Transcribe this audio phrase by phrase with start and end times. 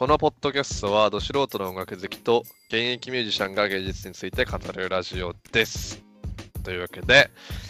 [0.00, 6.02] このポッドキャストは、ど素人の音楽好きと現役ミュージシャンが芸術について語るラジオです。
[6.64, 7.28] というわけで、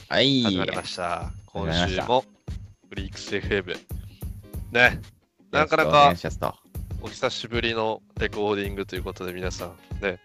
[0.08, 0.45] はい。
[0.45, 1.32] 始まりました。
[1.46, 2.24] 今週も
[2.88, 3.77] フリークス FM。
[4.70, 5.00] ね、
[5.50, 6.14] なかなか
[7.02, 10.20] お久しぶりのレコーディングということで、皆さん、ね、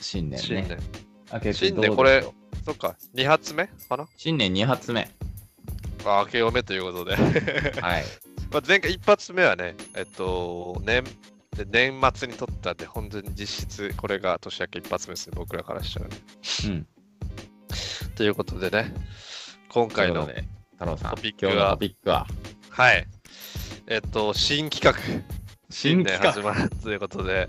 [0.00, 0.42] 新年ね。
[0.42, 0.78] 新年。
[1.30, 2.24] 明けて新年これ
[2.64, 4.08] そっか、2発目かな？
[4.16, 5.10] 新年2発目。
[6.06, 7.16] あ、明けおめということで。
[7.82, 8.04] はい。
[8.52, 11.04] まあ前回一発目はね、えっと、年
[11.56, 16.16] で年末に撮ったんで、本当に実質これが年明け一発目ですね、僕らからしたらね。
[16.66, 16.86] うん。
[18.14, 18.92] ということでね、
[19.68, 22.26] 今回のということ、で太郎さん、トピックはクは、
[22.70, 23.06] はい、
[23.86, 25.00] えっと、新企画、
[25.70, 27.48] 新年始まるということで、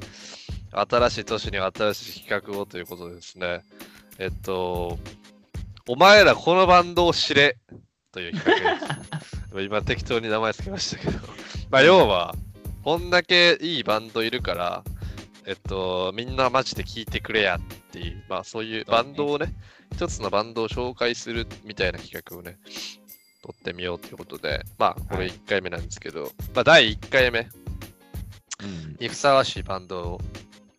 [0.71, 3.61] 新しい年には新しい企画をということでですね、
[4.19, 4.97] えっと、
[5.87, 7.57] お前らこのバンドを知れ
[8.11, 9.33] という企画です。
[9.61, 11.19] 今適当に名前つけましたけど、
[11.69, 12.35] まあ要は、
[12.83, 14.83] こんだけいいバンドいるから、
[15.45, 17.59] えっと、みんなマジで聴いてくれやっ
[17.91, 19.53] ていう、まあそういうバンドをね、
[19.93, 22.57] 一つのバンドを紹介するみたいな企画をね、
[23.41, 25.29] 撮ってみようということで、まあこれはい。
[25.29, 27.47] 1回目なんですけど、まあ第1回目。
[28.61, 28.97] うん。
[28.99, 30.19] にふさわしいバンド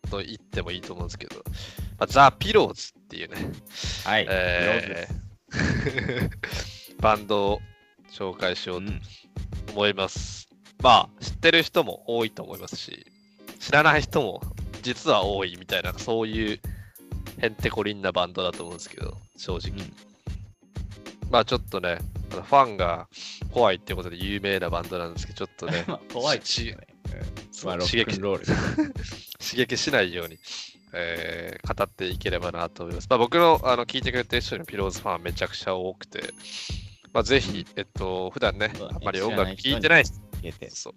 [0.09, 1.35] と言ってもいいと思うんですけど、
[1.97, 3.51] まあ、ザ・ピローズっていうね、
[4.03, 4.25] はい。
[4.29, 5.25] えー
[6.99, 7.61] バンドを
[8.15, 9.01] 紹介しようとうん
[9.73, 10.47] 思います。
[10.81, 13.05] まあ、知ってる人も多いと思いますし、
[13.59, 14.41] 知らない人も
[14.81, 16.59] 実は多いみたいな、そういう
[17.41, 19.71] へんてこりんなバンドだと思うんですけど、正直。
[19.71, 20.15] うん
[21.31, 21.97] まあちょっとね、
[22.29, 23.07] ファンが
[23.51, 26.77] 怖いってことで有名なバンドなんですけど、ちょっとね、 まあ怖いね。
[27.63, 28.19] まあ、ロ刺激。
[28.21, 30.37] 刺激しないように、
[30.93, 33.07] えー語っていければなと思います。
[33.09, 36.33] まあ、僕のあの聞いてくれてる人のピローズファンめちゃくちゃ多くて、
[37.15, 40.13] まあ、ぜひ、えっと、普段ねあんまり音楽聴いてない人。
[40.69, 40.93] そう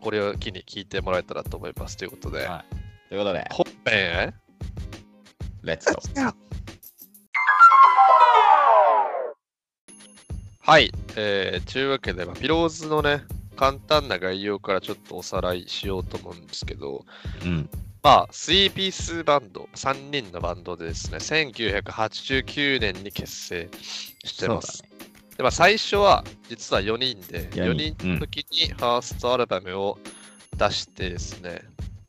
[0.00, 1.98] これを機に聞いてもらえたらと思います。
[1.98, 2.74] ということで、はい。
[3.10, 4.34] ということで、本編？
[5.62, 6.34] レッツゴー。
[10.60, 17.04] はい、えー、というわけで、まあ、ピローズのね、簡単な概要からちょっとおさらいしようと思うんですけど、
[17.44, 17.68] うん。
[18.02, 23.68] まあ、3ピースバンド、3人のバンドでですね、1989年に結成
[24.24, 24.82] してます。
[24.82, 24.88] ね。
[25.36, 29.98] でまあ、最初は実は4人で、4 4人人の時にファーストアルバムを
[30.56, 31.62] 出してですね、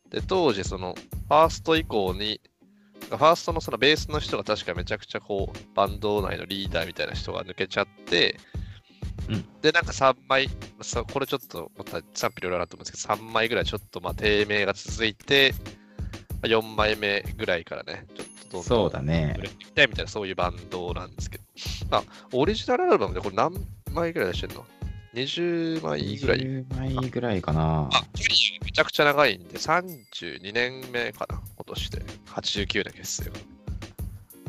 [0.10, 2.42] で、当時そのファースト以降に、
[3.10, 8.40] ファーストのそのベースの人が確かめちゃくちゃこう、バンド内のリーダーみたいな人が抜けちゃって、
[9.28, 10.50] うんで、なんか3枚、
[10.82, 15.79] さこれちょっとまた賛否いろいろあると思うんですけど、3枚ぐらいちょっとまあ低迷が続いて、まあ
[16.48, 19.44] 4枚目ぐらいからね、ちょっとどんどんそうだね売。
[19.44, 21.44] れていきたいみたいなそういうバンドなんですけど、
[21.90, 23.54] まあ、オリジナルアルバムでこれ何
[23.92, 24.66] 枚ぐらい出してんの
[25.14, 27.90] ?20 枚ぐらい？20枚ぐらいかな。
[27.92, 28.04] あ、
[28.64, 32.02] めちゃくちゃ長いんで、32年目かな、今年で。
[32.28, 33.36] 89年結成が。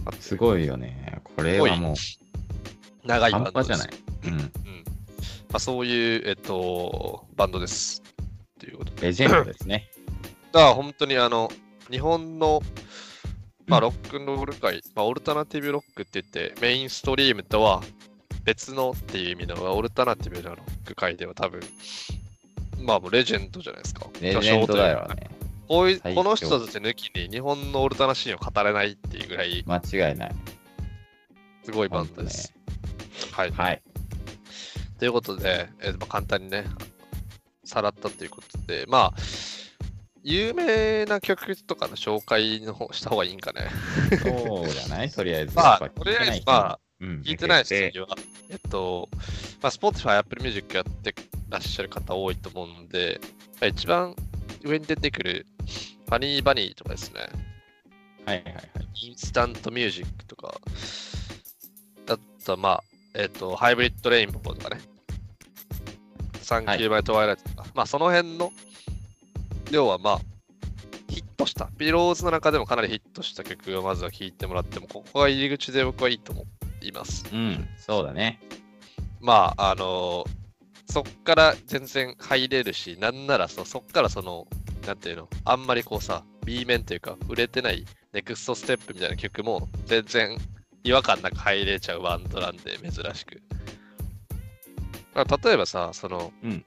[0.06, 1.20] あすごいよね。
[1.36, 3.90] これはもう、長いバンドじゃない。
[4.24, 4.32] うん。
[4.32, 4.38] うん。
[4.38, 4.48] ま
[5.54, 8.02] あ、そういう、えっと、バンドです。
[8.58, 9.08] ということで。
[9.08, 9.90] レジェンドですね。
[10.52, 11.50] だから本当にあの、
[11.90, 12.62] 日本の、
[13.66, 17.82] まあ、ロックンロール界、まあ、オルタナティブロックって言って、メインストリームとは
[18.44, 21.60] 別のっていう意味のオルタナティブなロック界では多分、
[22.82, 24.06] まあもうレジェンドじゃないですか。
[24.20, 25.30] レジェンドだよね。
[25.68, 30.34] こういうこの人たち抜きに日本のオルタナシーンを語れないっていうぐらい間違いない。
[31.62, 32.52] すごいバンドです。
[33.30, 33.50] はい。
[33.52, 33.82] はい。
[34.98, 36.64] ということで、えーまあ、簡単にね、
[37.64, 39.20] さらったということで、まあ、
[40.22, 43.68] 有名な曲とかの紹介の方した方がいいんかね。
[44.22, 45.10] そうじゃない？
[45.10, 45.56] とりあえず。
[45.56, 48.08] まあ、とりあえず、まあ、うん聞いてない人には、
[48.50, 49.08] えっと、
[49.62, 51.14] まあ、Spotify、Apple Music やって
[51.48, 53.20] らっしゃる方多いと思うので、
[53.60, 54.14] まあ一番
[54.62, 55.46] 上に出てくる、
[56.06, 57.20] ファニーバニーとかですね、
[58.26, 58.68] はいはいはい。
[59.06, 60.54] インスタントミュージックとか、
[62.04, 62.82] だったまあ、
[63.14, 64.82] えっ、と、ハイブリッドレインボーとかね、
[66.42, 68.52] サンキューマイトワイライトとか、まあその辺の、
[69.70, 70.20] 要はまあ、
[71.08, 76.44] ヒットした、ピローズの中でもかなりヒットした曲をまずは聴いてもらっても、ここが入り口で僕はいいと思
[76.82, 77.24] います。
[77.32, 78.40] うん、そうだね。
[79.20, 80.24] まあ、あの
[80.90, 84.48] そっから全然入れるし、なんならそそっからその、
[84.86, 90.36] なんていうの、あんまりこうさ、B 面というか、売れてないネクストステップみたいな曲も全然
[90.82, 93.40] 違和感なく入れちゃうバンドなんで、珍しく。
[95.14, 96.64] まあ、例えばさ、その、うん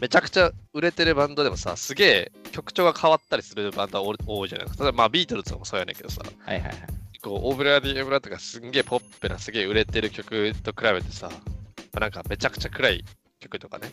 [0.00, 4.84] めちゃくちゃ売れてるバンドでもさ、すげえ曲調が変わったりするバンドは多いじゃないですか。
[4.84, 6.76] 例えばまあビートルズもそうやねんけどさ、はいはいはい。
[7.22, 11.34] こうオブラディ・オブラとかすんげえポップなすげえ売れてる曲と比べてさ、ま
[11.94, 13.04] あなんかめちゃくちゃ暗い
[13.40, 13.90] 曲とかね、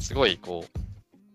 [0.00, 0.64] すごいこ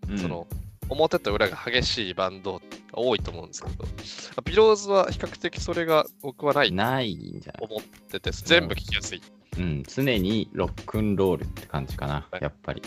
[0.08, 0.48] う、うんその
[0.92, 2.54] 表と裏が激しいバンド
[2.92, 7.68] が多いと思うんですけど、ピローズは比較的それが僕はないとないんじゃない？
[7.70, 9.22] 思ってて、全部聴きやすい。
[9.58, 12.81] うん、常にロックンロールって感じかな、はいやっぱり。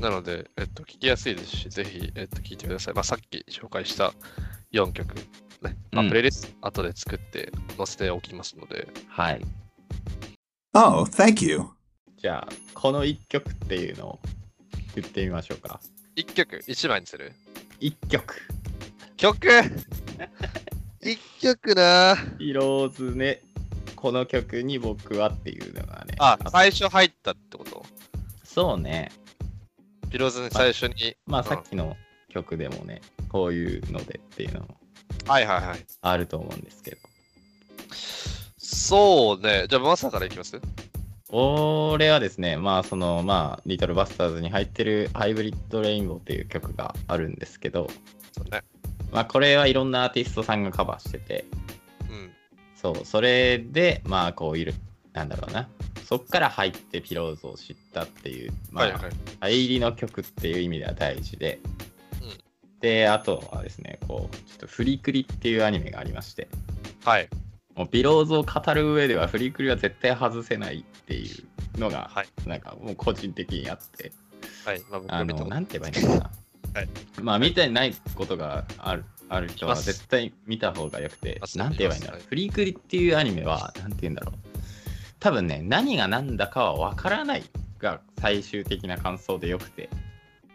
[0.00, 2.94] なので、えっと、聞きやすいですし、ぜひ、えっと、聞いてください。
[2.94, 4.14] まあ、さっき紹介した
[4.72, 5.14] 4曲、
[5.62, 9.44] ね、まあうんプレイリスト後で作って載せておきますので、はい。
[10.72, 11.64] Oh, thank you.
[12.16, 14.20] じゃあ、この1曲っていうのを
[14.94, 15.80] 言ってみましょうか。
[16.16, 17.32] 1曲、1枚にする
[17.80, 18.36] ？1曲。
[19.18, 19.38] 曲
[21.02, 23.42] !1 曲なピローズね、
[23.96, 26.14] この曲に僕はっていうのがね。
[26.18, 27.84] あ、最初入ったってこと？
[28.44, 29.12] そうね。
[30.10, 31.16] ピローズに最初に。
[31.26, 31.96] まあうんさっきの
[32.28, 34.76] 曲でもね、こういうのでっていうのも
[35.26, 35.84] はいはいはい。
[36.02, 36.96] あると思うんですけど。
[38.58, 39.66] そうね。
[39.68, 40.60] じゃあ、マサからいきます？
[41.32, 47.88] 俺はですね、まあその、まあ、リトルバスターズに入ってるハイブリッドレインボーっていう曲があるんですけど、
[48.32, 48.62] そうね。
[49.12, 51.44] まあこれはいろんなアーティストさんがカバーしてて、
[52.08, 52.32] うん。
[52.74, 54.74] そう、それで、まあこういる、
[55.12, 55.68] なんだろうな。
[56.04, 59.12] そっから入ってピローズを知ったっていう、まあ、はいはい。
[59.56, 61.60] 入りの曲っていう意味では大事で、
[62.22, 62.40] うん
[62.80, 66.48] で、あとはですね、こう、ちょっとフリクリっていうアニメがありまして、
[67.04, 67.28] はい。
[67.74, 71.28] もうピローズを語る上ではフリクリは絶対外せないってい
[71.76, 72.28] うのが、はい。
[72.46, 74.12] なんかもう個人的にあって、
[74.64, 74.80] はい。
[74.90, 76.30] まあ、僕あの、なんて言えばいいのかな。
[76.74, 76.88] はい
[77.20, 84.49] まあ、見てないことがあるある人は絶対見た方がよくてなんて言えばいいんだろうフリークリっていうアニメは、なんて言うんだろう。
[85.20, 87.44] 多分ね、何が何だかは分からない
[87.78, 89.90] が最終的な感想でよくて、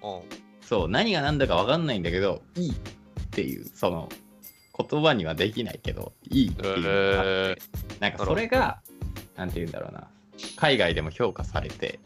[0.04, 0.22] うん。
[0.62, 2.76] そう、何が何だか分かんないんだけど、いいっ
[3.32, 4.10] ていう、その、
[4.78, 7.62] 言葉にはできないけど、いいっていうのがあって、
[8.00, 8.80] なんかそれが、
[9.36, 10.08] なんて言うんだろうな、
[10.58, 12.00] 海外でも評価されて、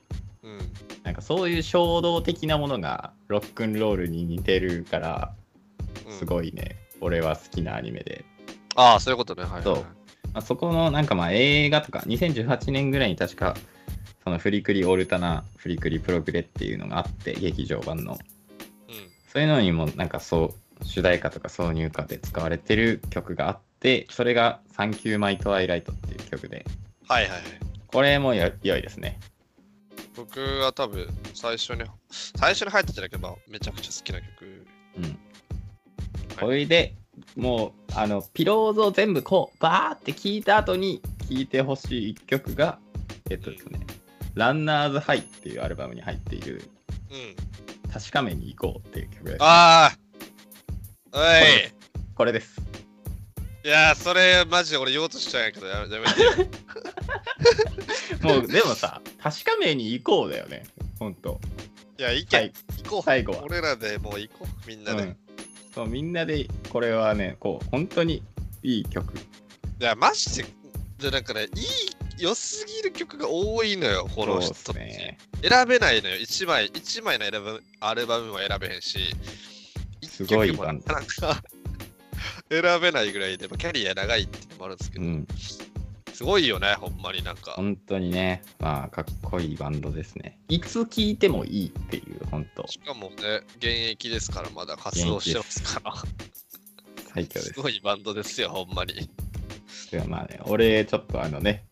[0.43, 0.59] うん。
[1.03, 5.39] なんかそういう衝動的なものがロックンロールに似てるから、うん
[6.11, 8.25] すごいね、俺は好きなアニメで、
[8.75, 9.43] ああ、そういうことね。
[9.43, 9.75] はいはい、はい。
[9.75, 9.89] そうま
[10.33, 13.55] あ、そこのなんかまあ映画とか、2018年ぐらいに確か、
[14.23, 18.13] そのフリクリオルタナ、フリクリプログレっていうのがあって、劇場版の。
[18.13, 18.19] うん。
[19.27, 26.65] そういうのにもなんかそう、主題歌とか挿入歌で使われてる曲があって、それがサンキューマイトワイライトっていう曲で、
[27.07, 27.41] はいはいはい。
[27.87, 29.19] これもよ良いですね。
[30.15, 34.67] 僕は多分最初に、最初に入ったじゃなくて、まあ、めちゃくちゃ好きな曲。
[34.97, 35.19] うん。
[36.39, 36.93] これで
[37.35, 42.79] もう、あの、ピローズを全部こう、バーって聞いた後に聴いてほしい一曲が、
[43.29, 43.79] えっとですね、
[44.35, 46.61] ランナーズハイっていうアルバムに入っている、
[47.11, 47.91] うん。
[47.91, 49.91] 確かめに行こうっていう曲です、あ
[51.11, 51.21] あおい
[52.15, 52.61] これです。
[53.63, 56.01] いやー、それマジで俺言おうとしちゃうけど、やめてよ。
[58.23, 60.65] もう、でもさ、確かめに行こうだよね。
[60.97, 61.41] ほんと。
[61.97, 62.53] いや、行け、はい
[62.83, 63.03] 行こう。
[63.03, 65.03] 最後は俺らでもう行こう、みんなで。
[65.03, 65.17] うん
[65.73, 68.23] そうみんなでこれはねこう本当に
[68.63, 69.13] いい曲。
[69.17, 70.49] いや、マジで、
[70.97, 74.85] じゃなんかね、いい、良すぎる曲が多いのよ、この人そうたち。
[74.85, 75.17] っすね。
[75.41, 78.99] 選べないのよ、1枚、一枚の選ぶアルバムは選べへんし、
[80.03, 80.95] すごいバンド
[82.49, 85.27] 選べないぐらいで、まあキャリア長いっていうのもあるんですけど、うん
[86.19, 87.53] すごいよね、ほんまになんか。
[87.53, 93.15] 本当にねまあかっこいいバンドですねいつ聴いてもいいっていう本当しかもね、
[93.55, 95.93] 現役ですから、まだ活動してますから。
[97.13, 99.09] 最強ですすごいバンドですよ、ほんまに。
[99.91, 101.63] でもまあね俺ちょっとあのね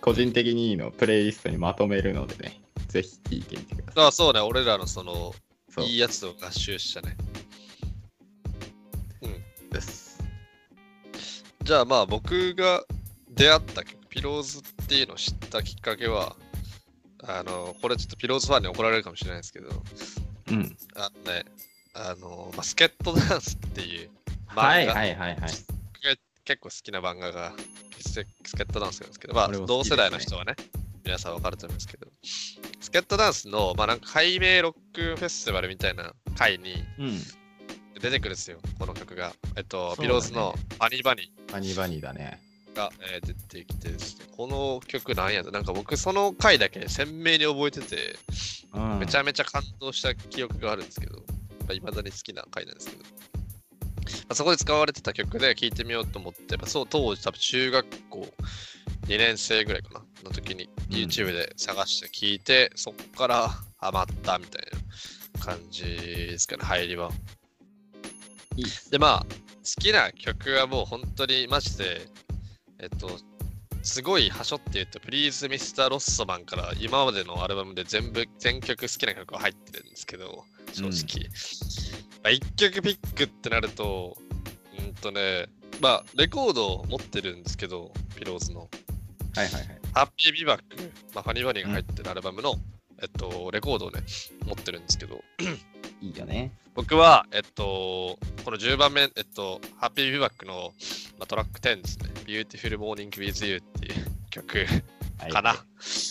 [0.00, 5.34] 個人的にいいのプレイリストにまとめるのでねぜひ聴いてみてくださいあそうね、俺らのその、
[5.84, 7.14] いいやつを合集したね。
[9.70, 10.24] です
[11.62, 12.82] じゃあまあ僕が
[13.34, 16.36] 出会った曲、ピローズっていうのを知ったきっかけは、
[17.24, 19.70] あの、これちょっとピローズファンに怒られるかもしれないですけど、
[20.50, 20.76] うん。
[20.96, 21.44] あのね、
[21.94, 24.10] あの、バスケットダンスっていう
[24.48, 25.50] 漫画、はいはいはいはい。
[26.44, 27.52] 結構好きな漫画が
[28.00, 28.26] スケ
[28.64, 30.56] ットダンスなんですけど、まあ同世代の人はね、
[31.04, 32.08] 皆さんわかると思いますけど、
[32.80, 37.20] スケットダンスの、まあなんか解明ロックフェスティバルみたいな回にうん。
[38.00, 39.32] 出てくるんですよ、この曲が。
[39.56, 40.02] えっと、ね。
[40.02, 41.52] ピローズのアニーバニー。
[41.52, 42.40] バニバニだね
[42.74, 48.18] が、えー出てきてですね、この曲なんやろなんか僕その回だけ鮮明に覚えてて、
[48.74, 48.98] うん。
[49.00, 51.22] めちゃめちゃ感動した記憶があるんですけど、
[51.72, 53.08] いまだに好きな回なんですけど、ま
[54.30, 58.26] あ、そこで使われてた曲で聴いてみようと思って、まあ、そう当時多分中学校
[59.06, 60.94] 2年生ぐらいかなの時にうん。
[60.94, 63.48] YouTube で探して聴いて、そっから
[63.78, 64.66] ハマったみたい
[65.34, 67.10] な感じですかね、入りは。
[68.56, 69.26] いいで、まあ、好
[69.80, 72.06] きな曲はもう本当にマジで、
[72.82, 73.08] えっと、
[73.82, 75.88] すごい端折って言うと、Please Mr.
[75.88, 81.28] ロッソマンから今までのアルバムで全部、全曲好きな曲が入ってるんですけど、正直。
[82.22, 84.16] まあ、1曲ピックってなると、
[84.78, 85.46] うんとね、
[85.80, 88.60] まあ、レコードを持ってるんですけど、ピローズの。
[88.60, 89.80] はいはいはい。
[89.94, 90.64] ハッピービバック、
[91.14, 92.54] まあ、ファニーバニーが入ってるアルバムの、
[93.00, 94.02] えっと、レコードをね、
[94.44, 95.22] 持ってるんですけど、
[96.02, 96.50] いいよね？
[96.74, 100.72] 僕は、えっと、この10番目、えっと、ハッピービバックの、
[101.18, 102.10] まあ、トラック10ですね。
[102.26, 104.66] Beautiful Morning with You っていう曲
[105.18, 105.54] はいかな。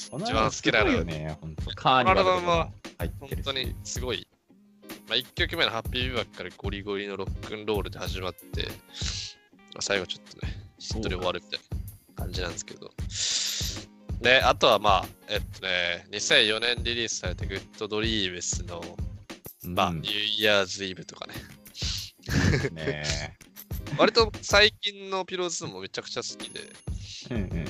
[0.09, 2.73] この一番好きなのよね、本当カーニバルも。
[3.19, 4.27] 本当にすごい。
[5.09, 8.67] まあ、1曲目のハッピービバックからゴリゴリのロックンロールで始まって、
[9.73, 11.59] まあ最後ちょっとね、しっとり終わるみたい
[12.15, 12.91] な感じなんですけど。
[14.21, 18.79] で、あとはまあ、えっとね、2004年リリースされたグッドドリームスの、
[19.73, 21.33] まあ、うんニューイヤーズイブとかね。
[22.71, 23.37] ね
[23.97, 26.61] 割と最近のピローズもめちゃくちゃ好きで、
[27.31, 27.65] うんうん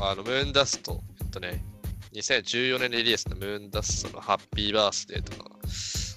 [0.00, 1.64] あの、ムーンダスト、えっとね、
[2.12, 5.50] 2014年リリースのムーンダストのハッピーバースデーとか、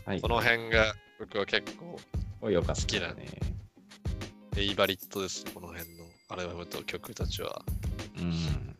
[0.05, 0.21] はい。
[0.21, 1.99] この辺が僕は結構
[2.41, 3.27] 好きだね。
[4.53, 7.63] フェイバリットですね、この辺のアルバムと曲たちは。
[8.17, 8.75] うん。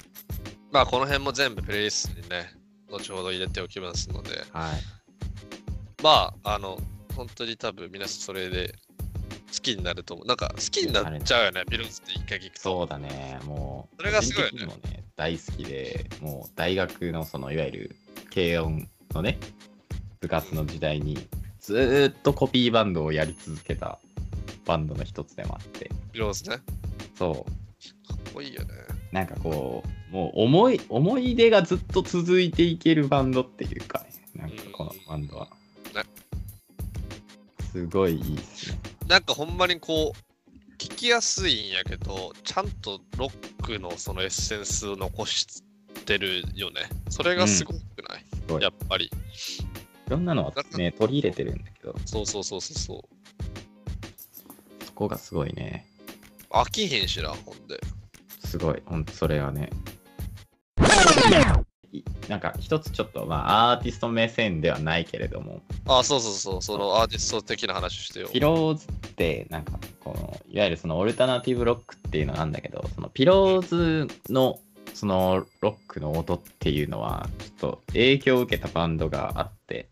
[0.72, 2.52] まあ、この辺も全部プレイリストにね、
[2.90, 4.97] 後ほど入れておきますので、はい。
[6.04, 6.78] まあ、あの、
[7.16, 8.76] 本当に多分皆さんそれで
[9.54, 10.28] 好きになると思う。
[10.28, 12.62] なんか好きになっちゃうよね、ピローズって一回聞くと。
[12.62, 13.40] そうだね。
[13.46, 17.96] もう、それがすごいよねね、大好きで、もう大学のその、いわゆる
[18.34, 19.40] 軽音のね、
[20.20, 21.18] 部活の時代に、
[21.60, 24.00] ずーっとコピーバンドをやり続けた
[24.66, 26.58] バンドの一つでもあって、ピローズね。
[26.58, 26.64] か
[27.18, 27.68] そう。
[28.30, 28.68] っこいいよね。
[29.12, 35.46] なんかこう、もう思い、思い出がずっと続いていけるバンドっていうかね、なんかこのバンドは。
[35.46, 35.52] ね
[37.72, 38.80] すごいいいですね。
[39.08, 45.64] なんかほんまにこう、聞きやすいんやけど、ちゃんとロックのそのエッセンスを残し
[46.06, 46.90] てるよね。
[47.10, 48.62] それがすごくない、すごい。
[48.62, 49.10] いやっぱり。
[50.10, 54.86] ろんなのはね、取り入れてるんだけど、そうそうそうそうそう。
[54.86, 55.86] そこがすごいね。
[56.50, 57.80] 飽きへんしな、ほんで。
[58.46, 59.70] すごい、ほんとそれはね。
[62.28, 68.30] いなんか一つちょっと、まあ、アーティスト目線ではないけれども、あ、そうそうそう、そのアーティスト的な話してよ。
[68.32, 74.60] ピローズって、なんか、この、いわゆるそのオルタナティブロックっていうのなんだけど、そのピローズの、
[74.94, 79.90] そのロックの音っていうのは、ちょっと影響を受けたバンドがあって、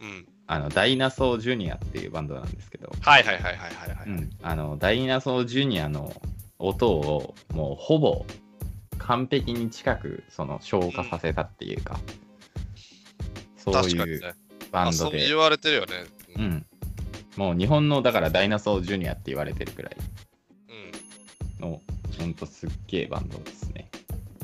[0.00, 0.28] うん。
[0.46, 4.08] あの、ダイナソージュニアっていうバンドなんですけど、はいはいはいはいはい、はい。
[4.08, 6.12] うん、あの、ダイナソージュニアの
[6.58, 8.24] 音を、もうほぼ
[8.98, 12.00] 完璧に近く、その、消化させたっていうか、
[13.56, 14.34] そういう
[14.70, 14.96] バンドで。
[14.96, 16.04] そう言われてるよね。
[16.36, 16.40] う。
[16.40, 16.66] ん。
[17.36, 19.96] もう日本のだからダイナソージュニアって言われてるくらい
[21.60, 21.70] うん。
[21.70, 21.80] の
[22.18, 23.90] ほんとすっげえバンドですね。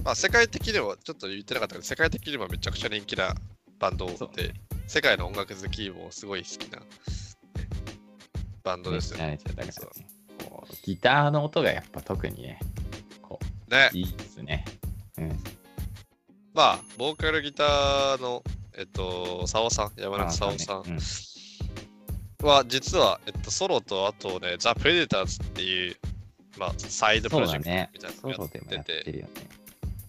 [0.04, 3.34] まあ世界的にはちょっと言ってなかったけど、世界的にもめちゃくちゃ人気な
[3.80, 4.54] バンドで、
[4.86, 6.86] 世界の音楽好きもすごい好きなね
[8.62, 9.38] バンドですよね。
[9.38, 9.38] ね
[10.48, 12.66] こうギターの音がやっぱ特にね、こ
[13.68, 14.64] ねういいですね。
[15.18, 15.28] うん。
[16.52, 18.42] まあ、ボーカルギターの、
[18.76, 20.98] えっと、サオさん、山中サオさんうん
[22.44, 25.96] は、実は、えっと、ソロと、あとね、ザ・プレデターズっていう、
[26.58, 28.16] まあ、サイドプロジェクトみたいな。
[28.16, 29.28] ソのをやってってね。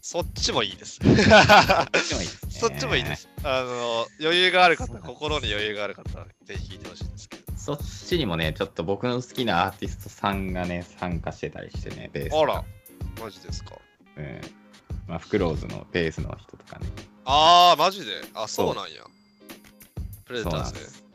[0.01, 0.99] そっちもいいです。
[2.49, 3.27] そっちもいいです。
[3.43, 7.43] あの、余裕がある方、心に余裕がある方は、ぜひ聴いてほしいんですけど。
[7.57, 12.37] そっちにもね、ちょっと僕の好きなアーティストさんがね、参加してたりしてね、ベース。
[12.37, 12.63] あら、
[13.21, 13.77] マジですか？
[14.17, 14.41] うん。
[15.07, 16.87] まあ、フクローズのベースの人とかね。
[17.25, 18.11] あー、マジで？
[18.33, 19.03] あ、そうなんや。
[20.25, 21.05] プレデターズです。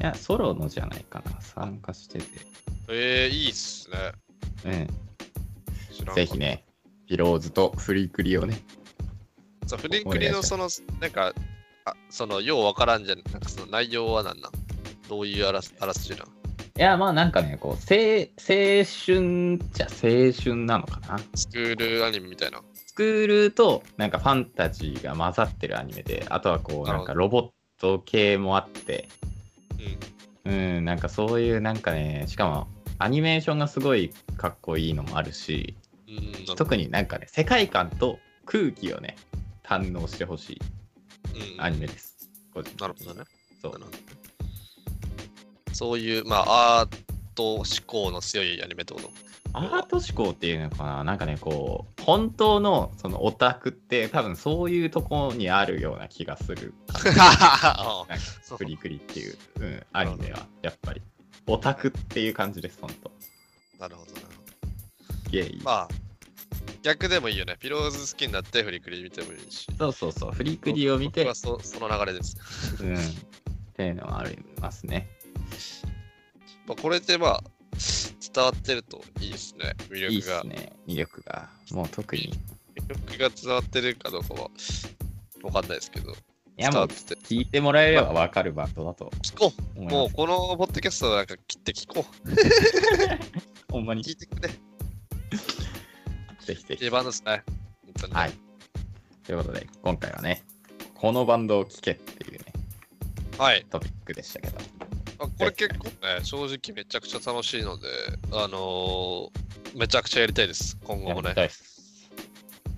[0.00, 1.40] いや、ソロのじゃないかな。
[1.40, 2.24] 参加してて。
[2.88, 4.12] えー、いいっすね。
[4.64, 6.14] うん。
[6.14, 6.38] ぜひ。
[6.38, 6.64] ね、
[7.06, 8.62] ピローズとフリークリをね。
[9.66, 10.68] そうフリンクリのその、
[11.00, 11.34] なんか、
[11.84, 13.22] あその、ようわからんじゃん。
[13.30, 14.52] なんかその内容は何なん？
[15.08, 16.28] どういうあらすあらすじなん？
[16.80, 21.18] いや、まあなんかね、こう、青青春じゃ青春なのかな。
[21.34, 22.62] スクールアニメみたいな。
[22.72, 29.10] スクールとなんかファンタジーが混ざってるアニメで、あとはこう、なんかロボット系もあって、
[30.46, 32.66] うん、なんかそういうなんかね、しかも
[32.98, 35.76] アニメーションがすごいかっこいいのもあるし、
[36.08, 36.56] うん。
[36.56, 39.16] 特になんかね、世界観と空気をね、
[39.62, 40.60] 堪能してほしい
[41.56, 42.30] うんアニメです。
[42.54, 43.26] 個人的になるほどね。
[43.60, 44.19] そうなるほど
[45.80, 46.98] そういう、まあ、アー
[47.34, 49.10] ト思考の強いアニメってこと？
[49.54, 51.04] アート思考っていうのかな？
[51.04, 56.74] なんかね、こう、本当のそのオタクって多分そういうとこにあるような気がする。
[58.58, 61.00] クリクリっていう、うん、アニメはやっぱり。
[61.46, 63.10] オタクっていう感じです、本当。
[63.78, 64.32] なるほど、なるほ
[65.30, 65.64] ゲイど。。
[65.64, 65.88] まあ、
[66.82, 67.56] 逆でもいいよね。
[67.58, 69.66] ピローズ好きになってフリクリ見てもいいし。
[69.78, 72.36] そうそうそう、フリクリを見てそその流れです。
[72.80, 72.98] うん、っ
[73.72, 75.08] ていうのはありますね。
[76.70, 77.42] まあ、これでまあ、
[78.32, 79.74] 伝わってるといいですね。
[79.88, 80.40] 魅いいっ力が。
[80.42, 81.48] すね、魅力が。
[81.72, 82.26] もう特に。
[82.26, 82.32] い
[82.76, 84.50] 魅力が伝わってるかどうかは
[85.42, 86.14] わかんないですけど、
[86.56, 86.86] やもう。
[86.86, 89.82] 聞いてもらえれば分かるバンドだと聞こう。
[89.82, 92.30] もうこのポッドキャストなんか切って聞こう。
[93.72, 94.04] ほんまに。
[94.04, 94.48] 聞いてくれ。
[94.48, 94.56] ぜ
[96.54, 96.90] ひぜひ定。
[96.90, 97.42] 番ですね。
[97.82, 98.32] 本当にねはい。
[99.24, 100.44] ということで、今回はね、
[100.94, 102.44] このバンドを聴けっていうね、
[103.38, 103.66] はい。
[103.68, 104.79] トピックでしたけど。
[105.20, 107.88] あこれ結構ね、正直めちゃくちゃ楽しいので、
[108.32, 111.34] あのーめちゃくちゃやりたいです、今後もね。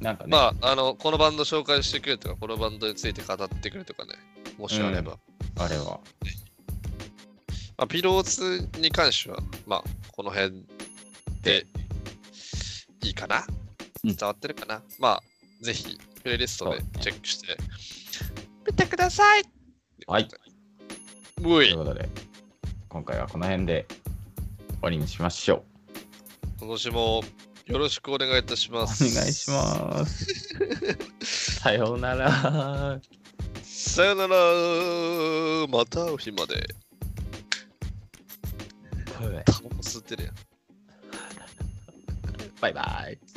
[0.01, 4.15] なんかね、まあ、あの、このバンド紹介してくれとか、このバンドについて語ってくれとかね、
[4.59, 5.19] もしあれば。
[5.59, 6.01] あれは。
[7.79, 10.67] まあ、ピローズに関しては、まあ、この辺
[11.43, 11.67] で
[13.05, 13.47] いいかな、
[14.05, 14.17] うん。
[14.17, 14.83] 伝わってるかな。
[14.99, 15.23] まあ、
[15.65, 17.57] ぜひ、プレイリストでチェックして、
[18.67, 19.45] 見てください。
[20.07, 20.25] はい。
[20.25, 20.29] う
[21.43, 22.09] といいうことで、
[22.93, 25.65] 今回はこの辺で終わりにしましょ
[26.61, 27.23] 今年も
[27.65, 28.77] よろしくお願いいたしう。
[28.77, 29.05] おます。
[29.15, 30.27] 願いします。
[31.63, 33.01] さようなら。
[33.63, 34.37] さよなら
[35.69, 36.69] また会う日まで。
[39.07, 40.35] タバコ吸ってるやん。
[42.61, 43.32] バイバイ。